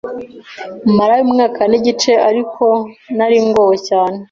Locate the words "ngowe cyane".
3.47-4.17